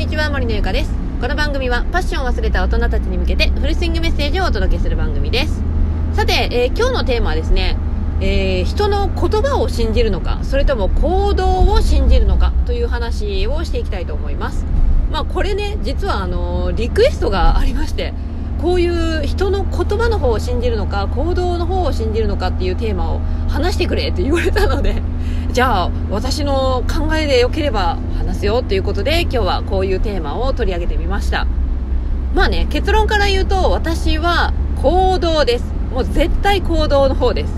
[0.00, 0.90] にちは森のゆかです。
[1.20, 5.62] この番組はパッションを忘れた大人たちに向けてフルスイングメッセージをお届けする番組です。
[6.14, 7.76] さて、えー、今日のテーマはですね、
[8.22, 14.64] えー、人の言葉を信じるのかそれとも行動を信じるのかという話をしていきたいと思います。
[15.12, 18.14] まあこれね実はあのリクエストがありまして
[18.62, 25.02] こういう人の言葉の方を信じるのか行動の方を信じるのかっていうテーマを話してくれって言われたので
[25.52, 27.98] じゃあ私の考えでよければ
[28.40, 31.46] 話すよっていうことで今日はこういうテーマを取り上げてみました。
[32.34, 35.64] まあね結論から言うと私は行動です。
[35.90, 37.52] もう絶対行動の方です。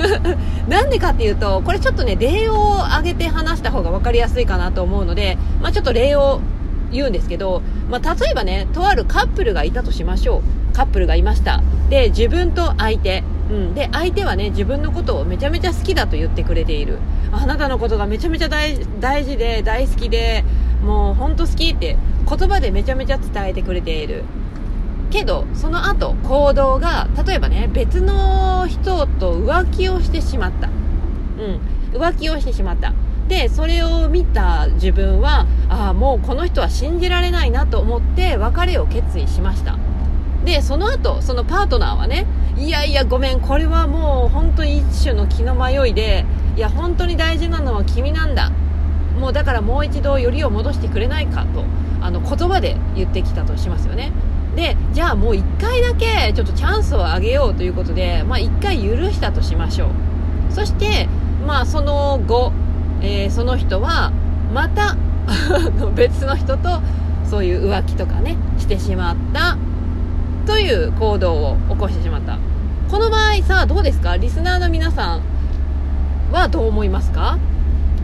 [0.68, 6.40] なんでかっていうとこれちょっとね例を挙げて話した方が分かりやすいかなと思うので、まあ、ちょっと例を
[6.90, 10.74] 言うんですけど、まあ、例えばねとあるカップルがいたとしましょう。
[10.74, 11.60] カップルがいました。
[11.90, 16.98] で自分と相手、うん、で相手はね自分のことをめちゃめちゃ好きだと言ってくれている。
[17.32, 18.76] あなたのことがめちゃめちゃ大
[19.24, 20.44] 事で大好きで
[20.84, 21.96] もう本当好きって
[22.28, 24.24] 言葉でめちゃめちゃ伝えてくれている。
[25.10, 30.68] けどその後行動が例えばね別の人と浮気をしてしまった。
[30.68, 32.00] うん。
[32.00, 32.94] 浮気をしてしまった。
[33.26, 39.76] でそれを見た自分はああもうこの人は信じられないなと思って別れを決意しました。
[40.44, 46.24] でその後そのパートナーはねいやいやごめんこれはもう本当に一種の気の迷いで
[46.56, 48.50] いや本当に大事なのは君なんだ。
[49.18, 51.64] もうだからもう一度よりを戻してくれないかと
[52.00, 54.12] あの言葉で言ってきたとしますよね。
[54.56, 59.90] でじゃあもう1回だけちょっとチャンスをあげようということで、まあ、1回許したとしましょう。
[60.50, 61.08] そして
[61.46, 62.52] まあその後
[63.02, 64.12] えー、その人は
[64.52, 64.96] また
[65.94, 66.80] 別の人と
[67.24, 69.56] そういう浮気とかねしてしまった
[70.46, 72.38] という行動を起こしてしまった。
[72.90, 74.16] この場合さどうですか？
[74.16, 75.22] リスナーの皆さん
[76.32, 77.38] はどう思いますか？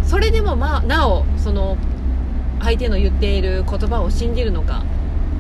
[0.05, 1.77] それでもまあなおその
[2.61, 4.84] 相手の言っている言葉を信じるのか、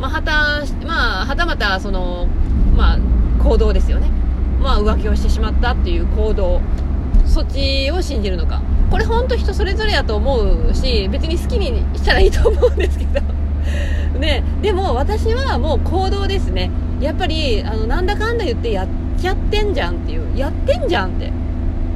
[0.00, 2.26] まあ、はたまあ、はたまたその、
[2.74, 2.98] まあ、
[3.42, 4.10] 行動ですよね、
[4.60, 6.60] まあ、浮気をしてしまったっていう行動
[7.24, 8.62] そっちを信じるのか。
[8.90, 13.20] これ本当人それぞれだと思うし別に好きにしたらいいと思うんですけど。
[14.18, 14.44] ね。
[14.62, 16.70] でも私はもう行動ですね。
[17.00, 21.30] やっぱりあのなんだかんだ言ってやっちゃってんじゃんっていうやってんじゃんって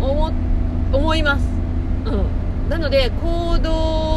[0.01, 0.33] 思
[0.93, 1.47] 思います。
[2.07, 2.69] うん。
[2.69, 3.73] なので行動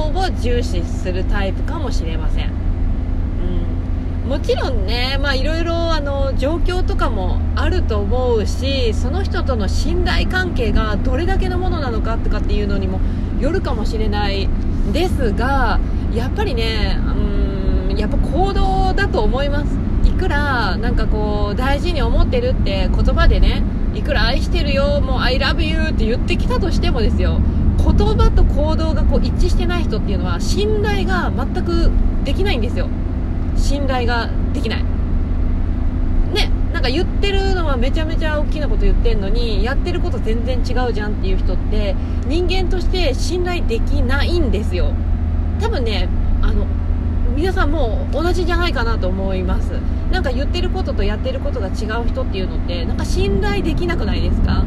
[0.09, 2.63] を重視するタイプかもしれません。
[4.27, 13.01] もちろんね、まあ、いろいろあの状況とかもあると思うしその人との信頼関係がどれだけのものなのかとかっていうのにも
[13.41, 14.47] よるかもしれない
[14.93, 15.79] ですが
[16.13, 19.75] やっぱりねうんやっぱ行動だと思います。
[19.75, 19.82] い
[20.13, 23.63] くらなんかこう大事に思ってるって言葉でね
[23.93, 27.39] いくら愛してるよもう I love you って言ってきたとしてもですよ
[27.77, 27.85] 言
[28.15, 31.91] 葉と行動がこう一致してない人っていうのは信頼が全く
[32.23, 32.87] できないんですよ。
[33.57, 34.83] 信頼ができない。
[36.33, 41.95] ねなんか言ってるのはめちゃめちゃ大きなこと言ってんのにやってること全然違うじゃんっていう人って
[42.27, 44.93] 人間として信頼できないんですよ。
[45.59, 46.07] 多分ね
[46.41, 46.65] あの
[47.35, 49.71] 皆さんも同じじゃないかなと思います。
[50.11, 54.63] なんか言ってることとやってることが違う人っていうのってなんか信頼できなくないですか？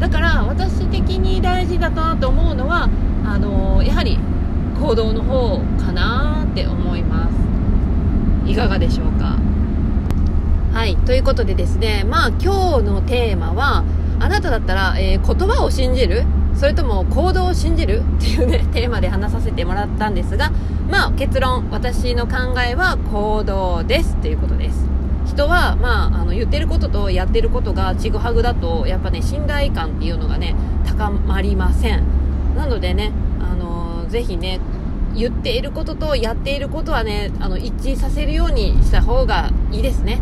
[0.00, 2.88] だから私的に大事だなと思うのは
[3.24, 4.18] あのやはり
[4.80, 8.50] 行動の方かなって思います。
[8.50, 9.38] いかがでしょうか？
[10.72, 13.84] はいということでですねまあ今日のテーマは
[14.18, 16.24] あなただったら、えー、言葉を信じる？
[16.56, 18.02] それとも行動を信じる？
[18.16, 20.50] っていうねテーマで話させてもらったんですが
[20.90, 24.16] まあ結論私の考えは行動です。
[24.16, 24.86] ということです。
[25.26, 30.54] 人は、まあ、あの言ってることとやってることがちぐはぐだとやっぱね信頼感っていうのがね
[30.86, 32.04] 高まりません。
[32.56, 34.60] なのでねあのー、ぜひね
[35.14, 40.20] 言っていることとやっていることはねあの一致させるようにした方がいいですね。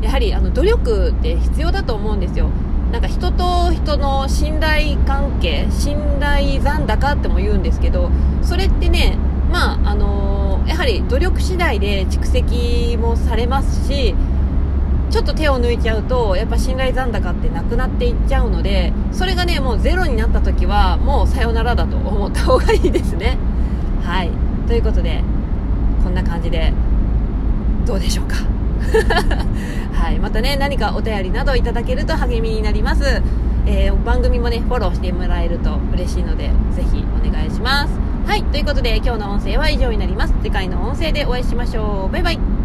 [0.00, 2.48] やはりあの努力って必要だと思うんですよ。
[2.90, 8.10] なんか人と人の信頼関係信頼残高っても言うんですけど
[8.42, 9.18] それってね
[9.50, 14.14] まああのー、やはり努力次第で蓄積もされますし
[15.10, 23.38] ちょっと手を抜いちゃうとやっぱ信頼残高ってなくなっていっちゃうのでそれがねもうゼロになった時はもうさよならだと思った方がいいですね。
[24.02, 24.30] はい。
[24.66, 25.22] ということで
[26.04, 26.72] こんな感じで
[27.86, 28.36] どうでしょうか。
[29.92, 30.18] はい。
[30.18, 33.22] またね何かお便りなどいただけると励みになります、
[33.66, 38.07] えー、番組もねフォローしてもらえると嬉しいのでぜひお願いします。
[38.28, 40.34] はいということで今日の音声は以上になります。
[40.42, 42.12] 次回の音声でお会いしましょう。
[42.12, 42.57] バイバイ。